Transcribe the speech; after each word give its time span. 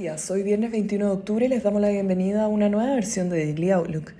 días, 0.00 0.30
hoy 0.30 0.42
viernes 0.42 0.70
21 0.70 1.04
de 1.04 1.10
octubre 1.10 1.46
les 1.46 1.62
damos 1.62 1.82
la 1.82 1.90
bienvenida 1.90 2.44
a 2.44 2.48
una 2.48 2.70
nueva 2.70 2.94
versión 2.94 3.28
de 3.28 3.44
Daily 3.44 3.70
Outlook. 3.70 4.12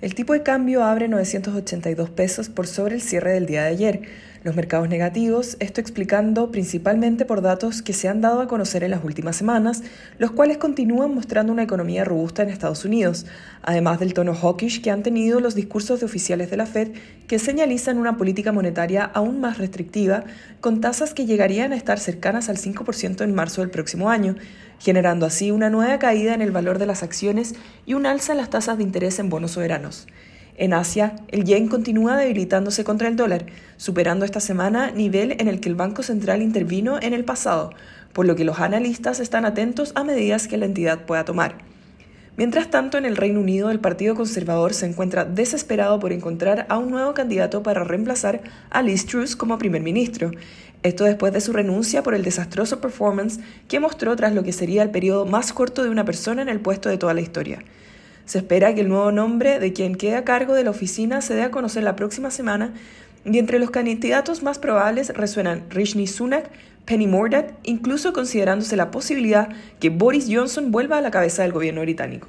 El 0.00 0.16
tipo 0.16 0.32
de 0.32 0.42
cambio 0.42 0.82
abre 0.82 1.06
982 1.06 2.10
pesos 2.10 2.48
por 2.48 2.66
sobre 2.66 2.96
el 2.96 3.00
cierre 3.00 3.34
del 3.34 3.46
día 3.46 3.62
de 3.62 3.68
ayer. 3.68 4.00
Los 4.42 4.56
mercados 4.56 4.88
negativos, 4.88 5.58
esto 5.60 5.82
explicando 5.82 6.50
principalmente 6.50 7.26
por 7.26 7.42
datos 7.42 7.82
que 7.82 7.92
se 7.92 8.08
han 8.08 8.22
dado 8.22 8.40
a 8.40 8.48
conocer 8.48 8.82
en 8.82 8.90
las 8.90 9.04
últimas 9.04 9.36
semanas, 9.36 9.82
los 10.16 10.30
cuales 10.30 10.56
continúan 10.56 11.14
mostrando 11.14 11.52
una 11.52 11.64
economía 11.64 12.04
robusta 12.04 12.42
en 12.42 12.48
Estados 12.48 12.86
Unidos, 12.86 13.26
además 13.60 14.00
del 14.00 14.14
tono 14.14 14.34
hawkish 14.34 14.80
que 14.80 14.90
han 14.90 15.02
tenido 15.02 15.40
los 15.40 15.54
discursos 15.54 16.00
de 16.00 16.06
oficiales 16.06 16.50
de 16.50 16.56
la 16.56 16.64
Fed 16.64 16.92
que 17.26 17.38
señalizan 17.38 17.98
una 17.98 18.16
política 18.16 18.50
monetaria 18.50 19.04
aún 19.04 19.42
más 19.42 19.58
restrictiva, 19.58 20.24
con 20.62 20.80
tasas 20.80 21.12
que 21.12 21.26
llegarían 21.26 21.74
a 21.74 21.76
estar 21.76 21.98
cercanas 21.98 22.48
al 22.48 22.56
5% 22.56 23.22
en 23.22 23.34
marzo 23.34 23.60
del 23.60 23.68
próximo 23.68 24.08
año, 24.08 24.36
generando 24.78 25.26
así 25.26 25.50
una 25.50 25.68
nueva 25.68 25.98
caída 25.98 26.32
en 26.32 26.40
el 26.40 26.50
valor 26.50 26.78
de 26.78 26.86
las 26.86 27.02
acciones 27.02 27.56
y 27.84 27.92
un 27.92 28.06
alza 28.06 28.32
en 28.32 28.38
las 28.38 28.48
tasas 28.48 28.78
de 28.78 28.84
interés 28.84 29.18
en 29.18 29.28
bonos 29.28 29.50
soberanos. 29.50 30.06
En 30.56 30.72
Asia, 30.74 31.16
el 31.28 31.44
yen 31.44 31.68
continúa 31.68 32.16
debilitándose 32.16 32.84
contra 32.84 33.08
el 33.08 33.16
dólar, 33.16 33.46
superando 33.76 34.24
esta 34.24 34.40
semana 34.40 34.90
nivel 34.90 35.36
en 35.38 35.48
el 35.48 35.60
que 35.60 35.68
el 35.68 35.74
Banco 35.74 36.02
Central 36.02 36.42
intervino 36.42 36.98
en 37.00 37.14
el 37.14 37.24
pasado, 37.24 37.72
por 38.12 38.26
lo 38.26 38.36
que 38.36 38.44
los 38.44 38.60
analistas 38.60 39.20
están 39.20 39.44
atentos 39.44 39.92
a 39.94 40.04
medidas 40.04 40.48
que 40.48 40.58
la 40.58 40.66
entidad 40.66 41.06
pueda 41.06 41.24
tomar. 41.24 41.70
Mientras 42.36 42.70
tanto, 42.70 42.96
en 42.96 43.04
el 43.04 43.16
Reino 43.16 43.40
Unido, 43.40 43.70
el 43.70 43.80
Partido 43.80 44.14
Conservador 44.14 44.72
se 44.72 44.86
encuentra 44.86 45.24
desesperado 45.24 46.00
por 46.00 46.12
encontrar 46.12 46.64
a 46.68 46.78
un 46.78 46.90
nuevo 46.90 47.12
candidato 47.12 47.62
para 47.62 47.84
reemplazar 47.84 48.40
a 48.70 48.82
Liz 48.82 49.04
Truss 49.04 49.36
como 49.36 49.58
primer 49.58 49.82
ministro. 49.82 50.30
Esto 50.82 51.04
después 51.04 51.34
de 51.34 51.42
su 51.42 51.52
renuncia 51.52 52.02
por 52.02 52.14
el 52.14 52.22
desastroso 52.22 52.80
performance 52.80 53.40
que 53.68 53.80
mostró 53.80 54.16
tras 54.16 54.34
lo 54.34 54.42
que 54.42 54.52
sería 54.52 54.82
el 54.82 54.90
periodo 54.90 55.26
más 55.26 55.52
corto 55.52 55.82
de 55.82 55.90
una 55.90 56.06
persona 56.06 56.40
en 56.40 56.48
el 56.48 56.60
puesto 56.60 56.88
de 56.88 56.96
toda 56.96 57.12
la 57.12 57.20
historia. 57.20 57.62
Se 58.30 58.38
espera 58.38 58.72
que 58.76 58.82
el 58.82 58.88
nuevo 58.88 59.10
nombre 59.10 59.58
de 59.58 59.72
quien 59.72 59.96
quede 59.96 60.14
a 60.14 60.22
cargo 60.22 60.54
de 60.54 60.62
la 60.62 60.70
oficina 60.70 61.20
se 61.20 61.34
dé 61.34 61.42
a 61.42 61.50
conocer 61.50 61.82
la 61.82 61.96
próxima 61.96 62.30
semana 62.30 62.72
y 63.24 63.38
entre 63.38 63.58
los 63.58 63.72
candidatos 63.72 64.44
más 64.44 64.60
probables 64.60 65.08
resuenan 65.08 65.64
Rishi 65.68 66.06
Sunak, 66.06 66.48
Penny 66.84 67.08
Mordaunt, 67.08 67.48
incluso 67.64 68.12
considerándose 68.12 68.76
la 68.76 68.92
posibilidad 68.92 69.48
que 69.80 69.90
Boris 69.90 70.28
Johnson 70.30 70.70
vuelva 70.70 70.98
a 70.98 71.00
la 71.00 71.10
cabeza 71.10 71.42
del 71.42 71.50
gobierno 71.50 71.80
británico. 71.80 72.28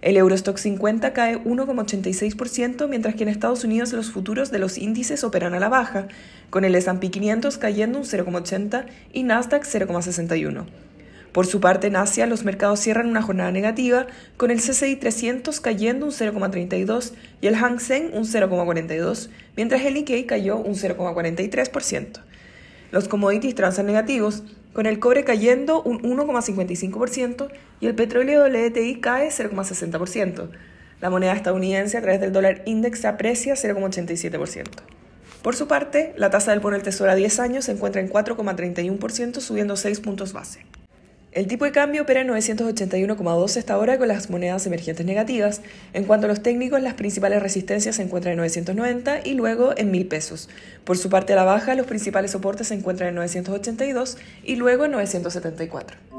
El 0.00 0.16
Eurostock 0.16 0.58
50 0.58 1.12
cae 1.12 1.38
1,86%, 1.38 2.88
mientras 2.88 3.14
que 3.14 3.22
en 3.22 3.28
Estados 3.28 3.62
Unidos 3.62 3.92
los 3.92 4.10
futuros 4.10 4.50
de 4.50 4.58
los 4.58 4.76
índices 4.76 5.22
operan 5.22 5.54
a 5.54 5.60
la 5.60 5.68
baja, 5.68 6.08
con 6.50 6.64
el 6.64 6.74
S&P 6.74 7.12
500 7.12 7.58
cayendo 7.58 8.00
un 8.00 8.04
0,80 8.04 8.86
y 9.12 9.22
Nasdaq 9.22 9.62
0,61. 9.62 10.64
Por 11.32 11.46
su 11.46 11.60
parte, 11.60 11.86
en 11.86 11.96
Asia, 11.96 12.26
los 12.26 12.44
mercados 12.44 12.80
cierran 12.80 13.08
una 13.08 13.22
jornada 13.22 13.50
negativa, 13.50 14.06
con 14.36 14.50
el 14.50 14.60
CCI 14.60 14.96
300 14.96 15.60
cayendo 15.60 16.04
un 16.04 16.12
0,32 16.12 17.14
y 17.40 17.46
el 17.46 17.56
Hang 17.56 17.80
Seng 17.80 18.10
un 18.12 18.24
0,42, 18.24 19.30
mientras 19.56 19.82
el 19.82 19.94
Nikkei 19.94 20.26
cayó 20.26 20.58
un 20.58 20.74
0,43%. 20.74 22.20
Los 22.90 23.08
commodities 23.08 23.54
transan 23.54 23.86
negativos, 23.86 24.42
con 24.74 24.84
el 24.84 24.98
cobre 24.98 25.24
cayendo 25.24 25.82
un 25.82 26.02
1,55% 26.02 27.48
y 27.80 27.86
el 27.86 27.94
petróleo 27.94 28.44
WTI 28.44 29.00
cae 29.00 29.30
0,60%. 29.30 30.50
La 31.00 31.08
moneda 31.08 31.32
estadounidense 31.32 31.96
a 31.96 32.02
través 32.02 32.20
del 32.20 32.32
dólar 32.32 32.62
index 32.66 33.00
se 33.00 33.08
aprecia 33.08 33.54
0,87%. 33.54 34.66
Por 35.42 35.56
su 35.56 35.66
parte, 35.66 36.12
la 36.16 36.28
tasa 36.28 36.50
del 36.50 36.60
bono 36.60 36.76
del 36.76 36.84
Tesoro 36.84 37.10
a 37.10 37.14
10 37.14 37.40
años 37.40 37.64
se 37.64 37.72
encuentra 37.72 38.02
en 38.02 38.10
4,31%, 38.10 39.40
subiendo 39.40 39.76
6 39.76 40.00
puntos 40.00 40.34
base. 40.34 40.60
El 41.32 41.46
tipo 41.46 41.64
de 41.64 41.72
cambio 41.72 42.02
opera 42.02 42.20
en 42.20 42.28
981,2 42.28 43.56
hasta 43.56 43.72
ahora 43.72 43.96
con 43.96 44.06
las 44.06 44.28
monedas 44.28 44.66
emergentes 44.66 45.06
negativas. 45.06 45.62
En 45.94 46.04
cuanto 46.04 46.26
a 46.26 46.28
los 46.28 46.42
técnicos, 46.42 46.82
las 46.82 46.92
principales 46.92 47.42
resistencias 47.42 47.96
se 47.96 48.02
encuentran 48.02 48.32
en 48.32 48.38
990 48.38 49.20
y 49.24 49.32
luego 49.32 49.72
en 49.74 49.90
1000 49.90 50.08
pesos. 50.08 50.50
Por 50.84 50.98
su 50.98 51.08
parte 51.08 51.32
a 51.32 51.36
la 51.36 51.44
baja, 51.44 51.74
los 51.74 51.86
principales 51.86 52.32
soportes 52.32 52.68
se 52.68 52.74
encuentran 52.74 53.08
en 53.08 53.14
982 53.14 54.18
y 54.44 54.56
luego 54.56 54.84
en 54.84 54.90
974. 54.90 56.11